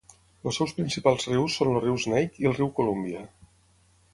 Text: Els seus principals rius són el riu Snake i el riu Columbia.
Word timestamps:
Els 0.51 0.55
seus 0.59 0.71
principals 0.77 1.27
rius 1.33 1.57
són 1.59 1.71
el 1.73 1.79
riu 1.83 1.99
Snake 2.07 2.43
i 2.45 2.51
el 2.53 2.57
riu 2.61 2.73
Columbia. 2.81 3.23